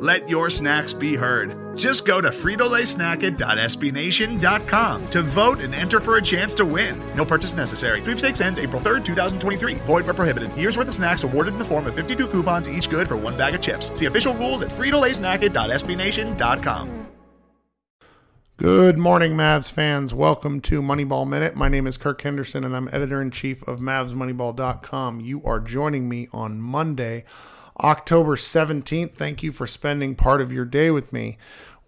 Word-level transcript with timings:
Let 0.00 0.28
your 0.30 0.48
snacks 0.48 0.94
be 0.94 1.14
heard. 1.14 1.76
Just 1.76 2.06
go 2.06 2.22
to 2.22 2.30
fritolaysnacket.sbnation.com 2.30 5.10
to 5.10 5.22
vote 5.22 5.60
and 5.60 5.74
enter 5.74 6.00
for 6.00 6.16
a 6.16 6.22
chance 6.22 6.54
to 6.54 6.64
win. 6.64 6.98
No 7.14 7.26
purchase 7.26 7.52
necessary. 7.52 8.00
Sweepstakes 8.00 8.40
ends 8.40 8.58
April 8.58 8.80
3rd, 8.80 9.04
2023. 9.04 9.74
Void 9.74 10.06
where 10.06 10.14
prohibited. 10.14 10.56
Year's 10.56 10.78
worth 10.78 10.88
of 10.88 10.94
snacks 10.94 11.22
awarded 11.22 11.52
in 11.52 11.58
the 11.58 11.66
form 11.66 11.86
of 11.86 11.94
52 11.94 12.28
coupons, 12.28 12.66
each 12.66 12.88
good 12.88 13.08
for 13.08 13.16
one 13.16 13.36
bag 13.36 13.54
of 13.54 13.60
chips. 13.60 13.92
See 13.96 14.06
official 14.06 14.32
rules 14.32 14.62
at 14.62 14.70
fritolaysnacket.sbnation.com. 14.70 17.06
Good 18.56 18.96
morning, 18.98 19.32
Mavs 19.32 19.70
fans. 19.70 20.14
Welcome 20.14 20.60
to 20.62 20.80
Moneyball 20.82 21.28
Minute. 21.28 21.54
My 21.56 21.68
name 21.68 21.86
is 21.86 21.98
Kirk 21.98 22.22
Henderson, 22.22 22.64
and 22.64 22.74
I'm 22.74 22.88
editor 22.88 23.20
in 23.20 23.30
chief 23.30 23.62
of 23.68 23.80
MavsMoneyball.com. 23.80 25.20
You 25.20 25.44
are 25.44 25.60
joining 25.60 26.08
me 26.08 26.28
on 26.32 26.58
Monday, 26.60 27.26
October 27.82 28.36
17th. 28.36 29.12
Thank 29.12 29.42
you 29.42 29.52
for 29.52 29.66
spending 29.66 30.14
part 30.14 30.40
of 30.40 30.52
your 30.52 30.64
day 30.64 30.90
with 30.90 31.12
me. 31.12 31.38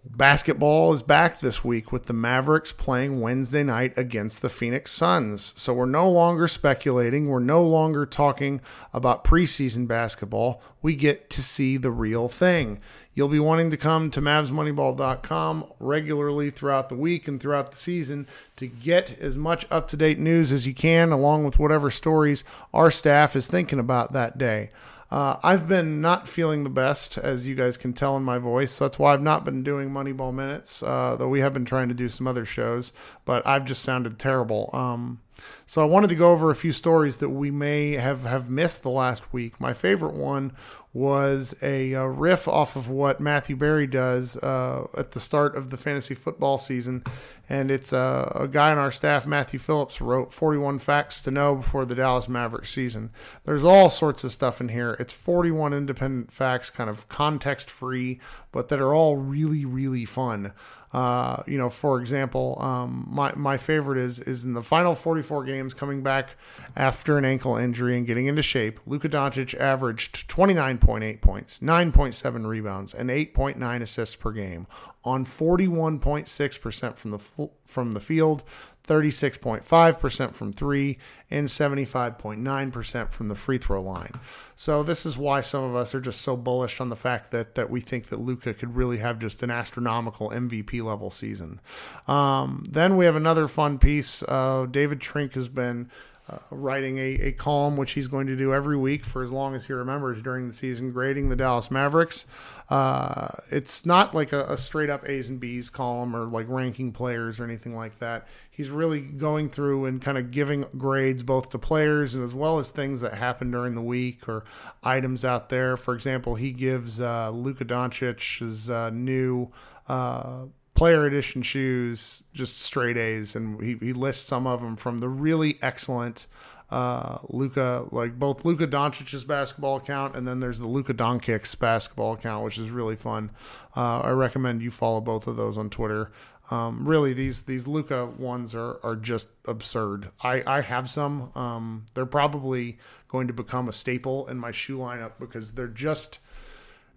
Basketball 0.05 0.91
is 0.91 1.01
back 1.01 1.39
this 1.39 1.63
week 1.63 1.93
with 1.93 2.07
the 2.07 2.13
Mavericks 2.13 2.73
playing 2.73 3.21
Wednesday 3.21 3.63
night 3.63 3.97
against 3.97 4.41
the 4.41 4.49
Phoenix 4.49 4.91
Suns. 4.91 5.53
So 5.55 5.73
we're 5.73 5.85
no 5.85 6.09
longer 6.09 6.49
speculating. 6.49 7.29
We're 7.29 7.39
no 7.39 7.63
longer 7.63 8.05
talking 8.05 8.59
about 8.91 9.23
preseason 9.23 9.87
basketball. 9.87 10.61
We 10.81 10.97
get 10.97 11.29
to 11.29 11.41
see 11.41 11.77
the 11.77 11.89
real 11.89 12.27
thing. 12.27 12.81
You'll 13.13 13.29
be 13.29 13.39
wanting 13.39 13.71
to 13.71 13.77
come 13.77 14.11
to 14.11 14.21
MavsMoneyball.com 14.21 15.71
regularly 15.79 16.49
throughout 16.49 16.89
the 16.89 16.95
week 16.95 17.29
and 17.29 17.39
throughout 17.39 17.71
the 17.71 17.77
season 17.77 18.27
to 18.57 18.67
get 18.67 19.17
as 19.19 19.37
much 19.37 19.65
up 19.71 19.87
to 19.87 19.97
date 19.97 20.19
news 20.19 20.51
as 20.51 20.67
you 20.67 20.73
can, 20.73 21.13
along 21.13 21.45
with 21.45 21.59
whatever 21.59 21.89
stories 21.89 22.43
our 22.73 22.91
staff 22.91 23.37
is 23.37 23.47
thinking 23.47 23.79
about 23.79 24.11
that 24.11 24.37
day. 24.37 24.69
Uh, 25.13 25.37
I've 25.43 25.67
been 25.67 26.01
not 26.01 26.27
feeling 26.27 26.63
the 26.63 26.71
best, 26.71 27.19
as 27.19 27.45
you 27.45 27.53
guys 27.53 27.77
can 27.77 27.93
tell 27.93 28.17
in 28.17 28.23
my 28.23 28.39
voice. 28.39 28.71
So 28.71 28.85
that's 28.85 28.97
why 28.97 29.13
I've 29.13 29.21
not 29.21 29.45
been 29.45 29.61
doing 29.61 29.91
Moneyball 29.91 30.33
Minutes, 30.33 30.81
uh, 30.81 31.15
though 31.19 31.27
we 31.27 31.39
have 31.41 31.53
been 31.53 31.65
trying 31.65 31.89
to 31.89 31.93
do 31.93 32.09
some 32.09 32.25
other 32.25 32.45
shows, 32.45 32.91
but 33.23 33.45
I've 33.45 33.63
just 33.63 33.83
sounded 33.83 34.17
terrible. 34.17 34.71
Um, 34.73 35.19
so 35.65 35.81
I 35.81 35.85
wanted 35.85 36.07
to 36.07 36.15
go 36.15 36.31
over 36.31 36.49
a 36.49 36.55
few 36.55 36.71
stories 36.71 37.17
that 37.17 37.29
we 37.29 37.51
may 37.51 37.93
have, 37.93 38.23
have 38.25 38.49
missed 38.49 38.83
the 38.83 38.89
last 38.89 39.33
week. 39.33 39.59
My 39.59 39.73
favorite 39.73 40.13
one 40.13 40.53
was 40.93 41.55
a, 41.63 41.93
a 41.93 42.07
riff 42.07 42.47
off 42.47 42.75
of 42.75 42.87
what 42.87 43.19
Matthew 43.19 43.55
Berry 43.55 43.87
does 43.87 44.37
uh, 44.37 44.87
at 44.95 45.11
the 45.11 45.19
start 45.19 45.55
of 45.55 45.71
the 45.71 45.77
fantasy 45.77 46.13
football 46.13 46.59
season. 46.59 47.03
And 47.49 47.71
it's 47.71 47.91
uh, 47.91 48.31
a 48.35 48.47
guy 48.47 48.71
on 48.71 48.77
our 48.77 48.91
staff, 48.91 49.25
Matthew 49.25 49.57
Phillips, 49.57 49.99
wrote 49.99 50.31
41 50.31 50.77
Facts 50.79 51.19
to 51.21 51.31
Know 51.31 51.55
Before 51.55 51.85
the 51.85 51.95
Dallas 51.95 52.29
Mavericks 52.29 52.71
Season. 52.71 53.09
There's 53.43 53.63
all 53.63 53.89
sorts 53.89 54.23
of 54.23 54.31
stuff 54.31 54.61
in 54.61 54.69
here. 54.69 54.95
It's 54.99 55.13
41 55.13 55.73
independent 55.73 56.31
facts, 56.31 56.69
kind 56.69 56.89
of 56.89 57.09
context 57.09 57.71
free, 57.71 58.19
but 58.51 58.69
that 58.69 58.79
are 58.79 58.93
all 58.93 59.17
really, 59.17 59.65
really 59.65 60.05
fun. 60.05 60.53
Uh, 60.93 61.41
you 61.47 61.57
know, 61.57 61.71
for 61.71 61.99
example, 61.99 62.55
um, 62.61 63.07
my, 63.09 63.33
my 63.33 63.57
favorite 63.57 63.97
is 63.97 64.19
is 64.19 64.43
in 64.43 64.53
the 64.53 64.61
final 64.61 64.93
44 65.23 65.43
games 65.45 65.73
coming 65.73 66.03
back 66.03 66.35
after 66.75 67.17
an 67.17 67.25
ankle 67.25 67.55
injury 67.55 67.97
and 67.97 68.05
getting 68.05 68.27
into 68.27 68.41
shape. 68.41 68.79
Luka 68.85 69.07
Doncic 69.07 69.57
averaged 69.59 70.29
29.8 70.29 71.21
points, 71.21 71.59
9.7 71.59 72.45
rebounds, 72.45 72.93
and 72.93 73.09
8.9 73.09 73.81
assists 73.81 74.15
per 74.15 74.31
game 74.31 74.67
on 75.03 75.25
41.6% 75.25 76.95
from 76.95 77.11
the 77.11 77.49
from 77.65 77.91
the 77.91 77.99
field, 77.99 78.43
36.5% 78.87 80.33
from 80.33 80.53
three, 80.53 80.97
and 81.31 81.47
75.9% 81.47 83.11
from 83.11 83.27
the 83.27 83.35
free 83.35 83.57
throw 83.57 83.81
line. 83.81 84.19
So 84.55 84.83
this 84.83 85.05
is 85.05 85.17
why 85.17 85.41
some 85.41 85.63
of 85.63 85.75
us 85.75 85.95
are 85.95 86.01
just 86.01 86.21
so 86.21 86.35
bullish 86.35 86.79
on 86.81 86.89
the 86.89 86.95
fact 86.95 87.31
that 87.31 87.55
that 87.55 87.69
we 87.69 87.81
think 87.81 88.07
that 88.07 88.19
Luka 88.19 88.53
could 88.53 88.75
really 88.75 88.97
have 88.97 89.19
just 89.19 89.43
an 89.43 89.51
astronomical 89.51 90.29
MVP 90.29 90.83
level 90.83 91.09
season. 91.09 91.59
Um, 92.07 92.63
then 92.69 92.97
we 92.97 93.05
have 93.05 93.15
another 93.15 93.47
fun 93.47 93.79
piece. 93.79 94.23
Uh, 94.23 94.67
David 94.69 95.01
Trink 95.01 95.33
has 95.33 95.49
been 95.49 95.89
uh, 96.29 96.37
writing 96.51 96.97
a, 96.97 97.15
a 97.15 97.31
column, 97.33 97.75
which 97.75 97.91
he's 97.91 98.07
going 98.07 98.27
to 98.27 98.35
do 98.35 98.53
every 98.53 98.77
week 98.77 99.03
for 99.03 99.23
as 99.23 99.31
long 99.31 99.55
as 99.55 99.65
he 99.65 99.73
remembers 99.73 100.21
during 100.21 100.47
the 100.47 100.53
season, 100.53 100.91
grading 100.91 101.27
the 101.27 101.35
Dallas 101.35 101.69
Mavericks. 101.69 102.25
Uh, 102.69 103.27
it's 103.51 103.85
not 103.85 104.15
like 104.15 104.31
a, 104.31 104.45
a, 104.45 104.55
straight 104.55 104.89
up 104.89 105.07
A's 105.07 105.27
and 105.27 105.37
B's 105.39 105.69
column 105.69 106.15
or 106.15 106.25
like 106.25 106.47
ranking 106.47 106.93
players 106.93 107.39
or 107.39 107.43
anything 107.43 107.75
like 107.75 107.99
that. 107.99 108.25
He's 108.49 108.69
really 108.69 109.01
going 109.01 109.49
through 109.49 109.85
and 109.85 110.01
kind 110.01 110.17
of 110.17 110.31
giving 110.31 110.65
grades 110.77 111.23
both 111.23 111.49
to 111.49 111.59
players 111.59 112.15
and 112.15 112.23
as 112.23 112.33
well 112.33 112.57
as 112.57 112.69
things 112.69 113.01
that 113.01 113.15
happen 113.15 113.51
during 113.51 113.75
the 113.75 113.81
week 113.81 114.29
or 114.29 114.45
items 114.81 115.25
out 115.25 115.49
there. 115.49 115.75
For 115.75 115.93
example, 115.93 116.35
he 116.35 116.51
gives 116.51 117.01
uh, 117.01 117.31
Luka 117.31 117.65
Doncic's 117.65 118.69
uh, 118.69 118.89
new 118.91 119.51
uh, 119.89 120.45
player 120.73 121.05
edition 121.05 121.41
shoes, 121.41 122.23
just 122.33 122.59
straight 122.59 122.97
A's, 122.97 123.35
and 123.35 123.61
he, 123.61 123.75
he 123.79 123.93
lists 123.93 124.25
some 124.25 124.47
of 124.47 124.61
them 124.61 124.75
from 124.75 124.99
the 124.99 125.09
really 125.09 125.57
excellent 125.61 126.27
uh, 126.69 127.19
Luka, 127.29 127.85
like 127.91 128.17
both 128.17 128.45
Luka 128.45 128.65
Doncic's 128.65 129.23
basketball 129.23 129.77
account, 129.77 130.15
and 130.15 130.27
then 130.27 130.39
there's 130.39 130.57
the 130.57 130.67
Luka 130.67 130.93
Doncic's 130.93 131.53
basketball 131.53 132.13
account, 132.13 132.43
which 132.43 132.57
is 132.57 132.71
really 132.71 132.95
fun. 132.95 133.29
Uh, 133.75 133.99
I 133.99 134.09
recommend 134.09 134.63
you 134.63 134.71
follow 134.71 134.99
both 134.99 135.27
of 135.27 135.35
those 135.35 135.57
on 135.57 135.69
Twitter. 135.69 136.11
Um, 136.49 136.87
really, 136.87 137.13
these 137.13 137.43
these 137.43 137.67
Luka 137.67 138.05
ones 138.05 138.55
are 138.55 138.79
are 138.83 138.95
just 138.95 139.27
absurd. 139.45 140.09
I 140.21 140.43
I 140.45 140.61
have 140.61 140.89
some. 140.89 141.31
Um, 141.35 141.85
they're 141.93 142.05
probably 142.05 142.79
going 143.07 143.27
to 143.27 143.33
become 143.33 143.69
a 143.69 143.73
staple 143.73 144.27
in 144.27 144.39
my 144.39 144.51
shoe 144.51 144.79
lineup 144.79 145.13
because 145.19 145.51
they're 145.51 145.67
just 145.67 146.19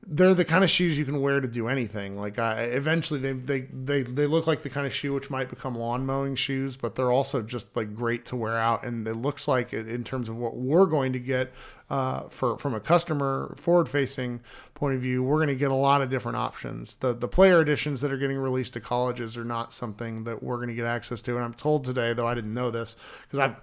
they're 0.09 0.35
the 0.35 0.45
kind 0.45 0.63
of 0.63 0.71
shoes 0.71 0.97
you 0.97 1.05
can 1.05 1.21
wear 1.21 1.41
to 1.41 1.49
do 1.49 1.69
anything. 1.69 2.17
Like 2.17 2.39
I, 2.39 2.63
eventually 2.63 3.19
they, 3.19 3.33
they 3.33 3.61
they 3.63 4.03
they 4.03 4.27
look 4.27 4.47
like 4.47 4.63
the 4.63 4.71
kind 4.71 4.87
of 4.87 4.95
shoe 4.95 5.13
which 5.13 5.31
might 5.31 5.49
become 5.49 5.75
lawn 5.75 6.07
mowing 6.07 6.37
shoes, 6.37 6.77
but 6.77 6.95
they're 6.95 7.11
also 7.11 7.43
just 7.43 7.75
like 7.75 7.95
great 7.95 8.25
to 8.27 8.37
wear 8.37 8.57
out. 8.57 8.85
And 8.85 9.07
it 9.09 9.15
looks 9.15 9.49
like 9.49 9.73
in 9.73 10.05
terms 10.05 10.29
of 10.29 10.37
what 10.37 10.57
we're 10.57 10.87
going 10.87 11.13
to 11.13 11.19
get 11.19 11.53
uh, 11.91 12.29
for 12.29 12.57
from 12.57 12.73
a 12.75 12.81
customer 12.81 13.53
forward 13.57 13.89
facing 13.89 14.41
point 14.75 14.95
of 14.95 15.01
view, 15.01 15.25
we're 15.25 15.39
going 15.39 15.49
to 15.49 15.57
get 15.57 15.73
a 15.73 15.75
lot 15.75 16.03
of 16.03 16.09
different 16.09 16.37
options. 16.37 16.95
The 16.97 17.13
the 17.13 17.29
player 17.29 17.61
editions 17.61 18.01
that 18.03 18.13
are 18.13 18.19
getting 18.19 18.39
released 18.39 18.75
to 18.75 18.81
colleges 18.81 19.37
are 19.37 19.45
not 19.45 19.73
something 19.73 20.23
that 20.25 20.41
we're 20.41 20.57
going 20.57 20.69
to 20.69 20.75
get 20.75 20.87
access 20.87 21.21
to. 21.23 21.35
And 21.35 21.45
I'm 21.45 21.55
told 21.55 21.85
today, 21.85 22.13
though 22.13 22.29
I 22.29 22.35
didn't 22.35 22.55
know 22.55 22.71
this 22.71 22.97
because 23.23 23.41
I've 23.41 23.57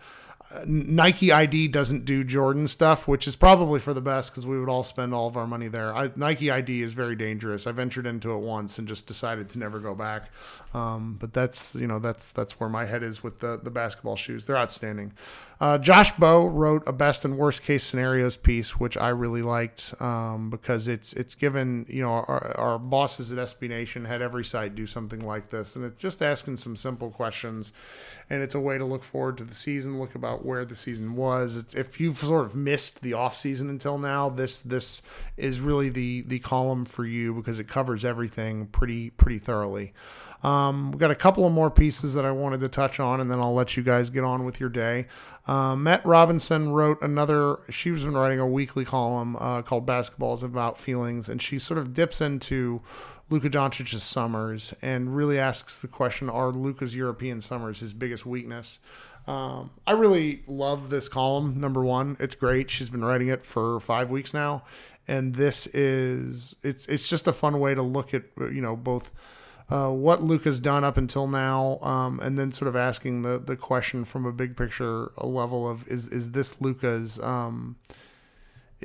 Nike 0.66 1.32
ID 1.32 1.70
doesn't 1.70 2.06
do 2.06 2.24
Jordan 2.24 2.68
stuff, 2.68 3.08
which 3.08 3.28
is 3.28 3.36
probably 3.36 3.80
for 3.80 3.94
the 3.94 4.02
best 4.02 4.32
because 4.32 4.46
we 4.46 4.60
would 4.60 4.70
all 4.70 4.84
spend 4.84 5.14
all 5.14 5.28
of 5.28 5.36
our 5.36 5.48
money 5.48 5.68
there. 5.68 5.96
I, 5.96 6.12
Nike 6.16 6.52
ID 6.52 6.82
is 6.82 6.94
very 6.94 7.16
dangerous. 7.16 7.66
I 7.66 7.72
ventured 7.72 8.06
into 8.06 8.32
it 8.34 8.40
once 8.40 8.78
and 8.78 8.88
just 8.88 9.08
decided 9.08 9.50
to 9.50 9.60
never 9.60 9.80
go 9.80 9.96
back. 9.96 10.30
Um, 10.74 11.18
but 11.20 11.34
that's 11.34 11.76
you 11.76 11.88
know 11.88 12.00
that's 12.00 12.32
that's 12.32 12.60
where 12.60 12.70
my 12.70 12.86
head 12.86 13.04
is 13.04 13.24
with 13.24 13.40
the 13.40 13.60
the 13.62 13.72
basketball 13.72 14.16
shoes. 14.16 14.46
They're 14.46 14.58
outstanding. 14.58 15.14
Uh, 15.60 15.78
Josh 15.78 16.12
Bowe 16.18 16.46
wrote 16.46 16.84
a 16.88 16.92
best 16.92 17.24
and 17.26 17.38
worst 17.38 17.64
case 17.64 17.84
scenarios 17.84 18.36
piece, 18.38 18.80
which 18.80 18.98
I 18.98 19.10
really 19.10 19.42
liked 19.42 19.94
um, 20.00 20.50
because 20.50 20.88
it's 20.88 21.14
it's 21.14 21.36
given 21.36 21.86
you 21.88 22.02
know 22.02 22.10
our, 22.10 22.58
our, 22.58 22.80
bosses 22.80 23.32
at 23.32 23.38
SB 23.38 23.70
Nation 23.70 24.06
had 24.06 24.22
every 24.22 24.44
site 24.44 24.76
do 24.76 24.86
something 24.86 25.26
like 25.26 25.50
this, 25.50 25.76
and 25.76 25.86
it's 25.86 25.98
just 25.98 26.22
asking 26.22 26.58
some 26.58 26.76
simple 26.76 27.12
questions, 27.12 27.72
and 28.30 28.42
it's 28.42 28.56
a 28.56 28.60
way 28.60 28.78
to 28.78 28.86
look 28.86 29.04
forward 29.04 29.38
to 29.38 29.44
the 29.44 29.56
season, 29.56 30.00
look 30.00 30.16
about 30.16 30.46
where 30.46 30.66
the 30.66 30.76
season 30.76 31.16
was. 31.16 31.56
It's, 31.56 31.76
if 31.76 32.00
you've 32.00 32.18
sort 32.18 32.46
of 32.46 32.56
missed 32.56 33.02
the 33.02 33.14
off 33.14 33.36
season 33.36 33.70
until 33.70 33.98
now, 33.98 34.30
this 34.30 34.62
this 34.62 35.02
is 35.38 35.62
really 35.62 35.90
the 35.90 36.22
the 36.22 36.40
column 36.40 36.86
for 36.86 37.06
you 37.06 37.34
because 37.34 37.60
it 37.60 37.68
covers 37.68 38.04
everything 38.04 38.66
pretty 38.68 39.12
pretty 39.12 39.38
thoroughly. 39.38 39.94
Um, 40.44 40.92
we've 40.92 41.00
got 41.00 41.12
a 41.12 41.16
couple 41.16 41.46
of 41.46 41.54
more 41.54 41.72
pieces 41.72 42.14
that 42.16 42.26
I 42.26 42.32
wanted 42.32 42.60
to 42.62 42.68
touch 42.68 43.00
on, 43.00 43.22
and 43.22 43.32
then 43.32 43.40
I'll 43.40 43.54
let 43.54 43.78
you 43.78 43.84
guys 43.84 44.10
get 44.10 44.24
on 44.24 44.44
with 44.44 44.60
your 44.60 44.70
day. 44.70 45.08
Uh, 45.48 45.76
Met 45.76 46.06
Robinson 46.06 46.72
wrote 46.72 47.02
another, 47.02 47.60
she's 47.70 48.04
been 48.04 48.14
writing 48.14 48.40
a 48.40 48.48
weekly 48.48 48.86
column 48.86 49.36
uh, 49.38 49.62
called 49.62 49.86
Basketballs 49.86 50.44
About 50.44 50.78
Feelings, 50.78 51.30
and 51.30 51.42
she 51.42 51.60
sort 51.60 51.78
of 51.78 51.94
dips 51.94 52.22
into 52.22 52.82
Luka 53.30 53.50
Doncic's 53.50 54.04
summers 54.04 54.74
and 54.82 55.16
really 55.16 55.40
asks 55.40 55.82
the 55.82 55.88
question 55.88 56.30
Are 56.30 56.52
Luka's 56.52 56.96
European 56.96 57.42
summers 57.42 57.80
his 57.80 57.94
biggest 57.94 58.26
weakness? 58.26 58.80
Um, 59.26 59.72
I 59.88 59.94
really 59.94 60.44
love 60.48 60.90
this 60.90 61.08
column. 61.08 61.60
Number 61.60 61.84
one, 61.84 62.18
it's 62.20 62.36
great. 62.36 62.70
She's 62.70 62.90
been 62.90 63.06
writing 63.06 63.30
it 63.30 63.46
for 63.46 63.80
five 63.80 64.10
weeks 64.10 64.34
now, 64.34 64.64
and 65.08 65.36
this 65.36 65.68
is 65.68 66.56
it's 66.62 66.86
it's 66.88 67.08
just 67.08 67.28
a 67.28 67.34
fun 67.34 67.60
way 67.60 67.74
to 67.74 67.82
look 67.82 68.14
at 68.14 68.24
you 68.38 68.62
know 68.62 68.76
both 68.76 69.12
uh, 69.70 69.90
what 69.90 70.24
Luka's 70.24 70.60
done 70.60 70.84
up 70.84 70.98
until 70.98 71.28
now, 71.28 71.80
um, 71.82 72.20
and 72.20 72.38
then 72.38 72.52
sort 72.52 72.68
of 72.68 72.76
asking 72.76 73.22
the 73.22 73.40
the 73.40 73.56
question 73.56 74.06
from 74.06 74.26
a 74.26 74.32
big 74.32 74.58
picture 74.58 75.12
level 75.18 75.68
of 75.68 75.88
is 75.88 76.08
is 76.08 76.32
this 76.32 76.60
Luka's 76.62 77.20
um, 77.22 77.78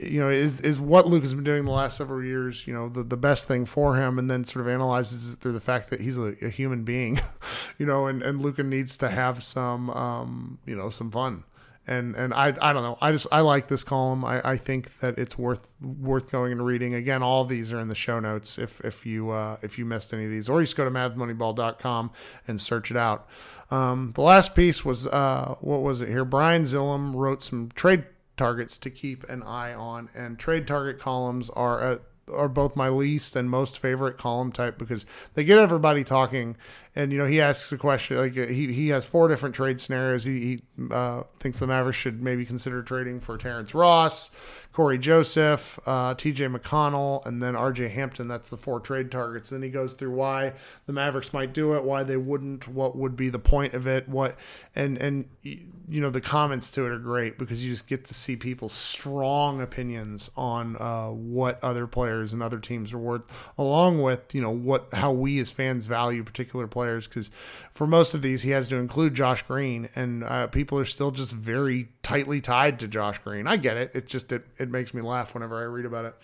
you 0.02 0.20
know 0.20 0.30
is 0.30 0.60
is 0.60 0.78
what 0.78 1.06
Luka's 1.06 1.34
been 1.34 1.44
doing 1.44 1.64
the 1.64 1.70
last 1.70 1.96
several 1.96 2.22
years 2.22 2.66
you 2.66 2.74
know 2.74 2.88
the, 2.88 3.02
the 3.02 3.16
best 3.16 3.48
thing 3.48 3.64
for 3.66 3.96
him 3.96 4.18
and 4.18 4.30
then 4.30 4.44
sort 4.44 4.64
of 4.64 4.72
analyzes 4.72 5.32
it 5.32 5.38
through 5.38 5.52
the 5.52 5.60
fact 5.60 5.90
that 5.90 6.00
he's 6.00 6.18
a, 6.18 6.34
a 6.42 6.48
human 6.48 6.84
being 6.84 7.20
you 7.78 7.86
know 7.86 8.06
and 8.06 8.22
and 8.22 8.40
Luka 8.40 8.62
needs 8.62 8.96
to 8.98 9.10
have 9.10 9.42
some 9.42 9.90
um, 9.90 10.58
you 10.66 10.76
know 10.76 10.90
some 10.90 11.10
fun 11.10 11.44
and 11.88 12.14
and 12.14 12.34
I 12.34 12.54
I 12.60 12.72
don't 12.72 12.82
know. 12.82 12.98
I 13.00 13.12
just 13.12 13.26
I 13.32 13.40
like 13.40 13.68
this 13.68 13.82
column. 13.82 14.24
I, 14.24 14.40
I 14.44 14.56
think 14.56 14.98
that 14.98 15.18
it's 15.18 15.38
worth 15.38 15.68
worth 15.80 16.30
going 16.30 16.52
and 16.52 16.64
reading. 16.64 16.94
Again, 16.94 17.22
all 17.22 17.44
these 17.44 17.72
are 17.72 17.80
in 17.80 17.88
the 17.88 17.94
show 17.94 18.20
notes 18.20 18.58
if 18.58 18.80
if 18.84 19.06
you 19.06 19.30
uh, 19.30 19.56
if 19.62 19.78
you 19.78 19.84
missed 19.84 20.12
any 20.12 20.26
of 20.26 20.30
these, 20.30 20.48
or 20.48 20.60
you 20.60 20.66
just 20.66 20.76
go 20.76 20.84
to 20.84 20.90
mavsmoneyball.com 20.90 22.10
and 22.46 22.60
search 22.60 22.90
it 22.90 22.96
out. 22.96 23.26
Um, 23.70 24.12
the 24.14 24.22
last 24.22 24.54
piece 24.54 24.84
was 24.84 25.06
uh, 25.06 25.56
what 25.60 25.80
was 25.80 26.02
it 26.02 26.08
here? 26.08 26.24
Brian 26.24 26.62
Zillum 26.62 27.14
wrote 27.14 27.42
some 27.42 27.70
trade 27.74 28.04
targets 28.36 28.78
to 28.78 28.90
keep 28.90 29.24
an 29.24 29.42
eye 29.42 29.72
on, 29.72 30.10
and 30.14 30.38
trade 30.38 30.66
target 30.66 30.98
columns 31.00 31.50
are 31.50 31.92
a, 31.92 32.00
are 32.32 32.48
both 32.48 32.76
my 32.76 32.88
least 32.88 33.34
and 33.36 33.50
most 33.50 33.78
favorite 33.78 34.18
column 34.18 34.52
type 34.52 34.78
because 34.78 35.06
they 35.34 35.44
get 35.44 35.58
everybody 35.58 36.04
talking. 36.04 36.56
And 36.98 37.12
you 37.12 37.18
know, 37.18 37.26
he 37.26 37.40
asks 37.40 37.70
a 37.70 37.78
question 37.78 38.16
like 38.16 38.34
he 38.34 38.72
he 38.72 38.88
has 38.88 39.06
four 39.06 39.28
different 39.28 39.54
trade 39.54 39.80
scenarios. 39.80 40.24
He, 40.24 40.40
he 40.40 40.62
uh, 40.90 41.22
thinks 41.38 41.60
the 41.60 41.68
Mavericks 41.68 41.96
should 41.96 42.20
maybe 42.20 42.44
consider 42.44 42.82
trading 42.82 43.20
for 43.20 43.38
Terrence 43.38 43.72
Ross, 43.72 44.32
Cory 44.72 44.98
Joseph, 44.98 45.78
uh, 45.86 46.14
T.J. 46.14 46.46
McConnell, 46.46 47.24
and 47.24 47.42
then 47.42 47.54
R.J. 47.54 47.88
Hampton. 47.88 48.26
That's 48.26 48.48
the 48.48 48.56
four 48.56 48.80
trade 48.80 49.12
targets. 49.12 49.50
Then 49.50 49.62
he 49.62 49.70
goes 49.70 49.92
through 49.92 50.10
why 50.10 50.54
the 50.86 50.92
Mavericks 50.92 51.32
might 51.32 51.52
do 51.52 51.74
it, 51.74 51.84
why 51.84 52.02
they 52.02 52.16
wouldn't, 52.16 52.66
what 52.66 52.96
would 52.96 53.16
be 53.16 53.28
the 53.28 53.38
point 53.38 53.74
of 53.74 53.86
it, 53.86 54.08
what 54.08 54.36
and 54.74 54.98
and 54.98 55.24
you 55.42 56.00
know 56.00 56.10
the 56.10 56.20
comments 56.20 56.70
to 56.72 56.84
it 56.84 56.90
are 56.90 56.98
great 56.98 57.38
because 57.38 57.64
you 57.64 57.70
just 57.70 57.86
get 57.86 58.04
to 58.04 58.14
see 58.14 58.36
people's 58.36 58.72
strong 58.72 59.60
opinions 59.60 60.30
on 60.36 60.76
uh, 60.76 61.08
what 61.08 61.62
other 61.62 61.86
players 61.86 62.32
and 62.32 62.42
other 62.42 62.58
teams 62.58 62.92
are 62.92 62.98
worth, 62.98 63.22
along 63.56 64.02
with 64.02 64.34
you 64.34 64.42
know 64.42 64.50
what 64.50 64.92
how 64.94 65.12
we 65.12 65.38
as 65.38 65.50
fans 65.50 65.86
value 65.86 66.24
particular 66.24 66.66
players. 66.66 66.87
Because 66.96 67.30
for 67.70 67.86
most 67.86 68.14
of 68.14 68.22
these, 68.22 68.42
he 68.42 68.50
has 68.50 68.68
to 68.68 68.76
include 68.76 69.14
Josh 69.14 69.42
Green, 69.42 69.88
and 69.94 70.24
uh, 70.24 70.46
people 70.46 70.78
are 70.78 70.84
still 70.84 71.10
just 71.10 71.32
very 71.32 71.88
tightly 72.02 72.40
tied 72.40 72.78
to 72.80 72.88
Josh 72.88 73.18
Green. 73.18 73.46
I 73.46 73.56
get 73.56 73.76
it; 73.76 73.90
it 73.94 74.06
just 74.06 74.32
it, 74.32 74.46
it 74.58 74.70
makes 74.70 74.94
me 74.94 75.02
laugh 75.02 75.34
whenever 75.34 75.58
I 75.60 75.64
read 75.64 75.86
about 75.86 76.04
it. 76.06 76.14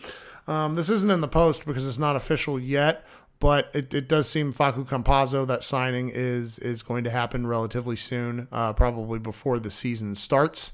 Um, 0.46 0.74
this 0.74 0.90
isn't 0.90 1.10
in 1.10 1.20
the 1.20 1.28
post 1.28 1.64
because 1.64 1.86
it's 1.86 1.98
not 1.98 2.16
official 2.16 2.60
yet 2.60 3.04
but 3.40 3.70
it, 3.74 3.92
it 3.92 4.08
does 4.08 4.28
seem 4.28 4.52
Facu 4.52 4.86
Campazzo 4.86 5.46
that 5.46 5.64
signing 5.64 6.08
is 6.08 6.58
is 6.60 6.82
going 6.82 7.04
to 7.04 7.10
happen 7.10 7.46
relatively 7.46 7.96
soon, 7.96 8.48
uh, 8.50 8.72
probably 8.72 9.18
before 9.18 9.58
the 9.58 9.70
season 9.70 10.14
starts. 10.14 10.72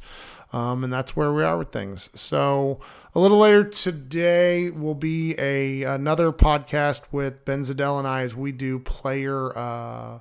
Um, 0.52 0.82
and 0.82 0.92
that's 0.92 1.14
where 1.14 1.32
we 1.32 1.44
are 1.44 1.58
with 1.58 1.70
things. 1.70 2.10
So 2.14 2.80
a 3.14 3.20
little 3.20 3.38
later 3.38 3.64
today 3.64 4.70
will 4.70 4.94
be 4.94 5.38
a 5.38 5.82
another 5.82 6.32
podcast 6.32 7.02
with 7.12 7.44
Ben 7.44 7.60
Zadell 7.60 7.98
and 7.98 8.08
I 8.08 8.22
as 8.22 8.34
we 8.34 8.50
do 8.52 8.78
player. 8.78 9.56
Uh, 9.56 10.20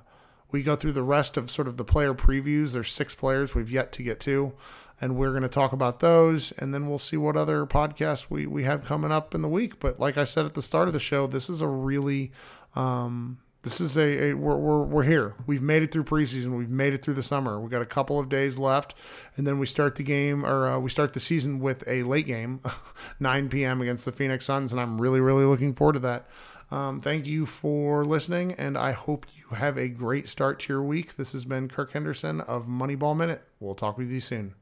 we 0.52 0.62
go 0.62 0.76
through 0.76 0.92
the 0.92 1.02
rest 1.02 1.36
of 1.36 1.50
sort 1.50 1.68
of 1.68 1.76
the 1.76 1.84
player 1.84 2.14
previews. 2.14 2.72
There's 2.72 2.92
six 2.92 3.14
players 3.14 3.54
we've 3.54 3.70
yet 3.70 3.92
to 3.92 4.02
get 4.02 4.20
to 4.20 4.52
and 5.00 5.16
we're 5.16 5.30
going 5.30 5.42
to 5.42 5.48
talk 5.48 5.72
about 5.72 6.00
those 6.00 6.52
and 6.52 6.74
then 6.74 6.86
we'll 6.88 6.98
see 6.98 7.16
what 7.16 7.36
other 7.36 7.64
podcasts 7.64 8.26
we, 8.28 8.46
we 8.46 8.64
have 8.64 8.84
coming 8.84 9.10
up 9.10 9.34
in 9.34 9.42
the 9.42 9.48
week 9.48 9.80
but 9.80 9.98
like 9.98 10.16
i 10.16 10.24
said 10.24 10.44
at 10.44 10.54
the 10.54 10.62
start 10.62 10.88
of 10.88 10.94
the 10.94 11.00
show 11.00 11.26
this 11.26 11.48
is 11.48 11.60
a 11.60 11.66
really 11.66 12.30
um, 12.76 13.38
this 13.62 13.80
is 13.80 13.96
a, 13.96 14.30
a 14.30 14.34
we're, 14.34 14.56
we're, 14.56 14.82
we're 14.84 15.02
here. 15.02 15.34
We've 15.46 15.62
made 15.62 15.82
it 15.82 15.92
through 15.92 16.04
preseason. 16.04 16.56
We've 16.56 16.70
made 16.70 16.94
it 16.94 17.02
through 17.02 17.14
the 17.14 17.22
summer. 17.22 17.60
We 17.60 17.68
got 17.68 17.82
a 17.82 17.86
couple 17.86 18.18
of 18.18 18.28
days 18.28 18.58
left 18.58 18.94
and 19.36 19.46
then 19.46 19.58
we 19.58 19.66
start 19.66 19.96
the 19.96 20.02
game 20.02 20.44
or 20.46 20.66
uh, 20.66 20.78
we 20.78 20.88
start 20.90 21.12
the 21.12 21.20
season 21.20 21.60
with 21.60 21.86
a 21.86 22.02
late 22.04 22.26
game 22.26 22.60
9 23.20 23.48
p.m 23.48 23.80
against 23.80 24.04
the 24.04 24.12
phoenix 24.12 24.44
suns 24.44 24.72
and 24.72 24.80
i'm 24.80 25.00
really 25.00 25.20
really 25.20 25.44
looking 25.44 25.74
forward 25.74 25.94
to 25.94 25.98
that. 26.00 26.28
Um, 26.70 27.00
thank 27.00 27.26
you 27.26 27.46
for 27.46 28.04
listening 28.04 28.52
and 28.52 28.78
i 28.78 28.92
hope 28.92 29.26
you 29.34 29.56
have 29.56 29.76
a 29.76 29.88
great 29.88 30.28
start 30.28 30.60
to 30.60 30.72
your 30.72 30.82
week. 30.82 31.16
This 31.16 31.32
has 31.32 31.44
been 31.44 31.68
kirk 31.68 31.92
henderson 31.92 32.40
of 32.40 32.66
moneyball 32.66 33.16
minute. 33.16 33.42
We'll 33.58 33.74
talk 33.74 33.98
with 33.98 34.10
you 34.10 34.20
soon. 34.20 34.54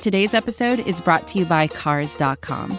Today's 0.00 0.34
episode 0.34 0.80
is 0.80 1.00
brought 1.00 1.26
to 1.28 1.38
you 1.38 1.44
by 1.44 1.66
Cars.com. 1.66 2.78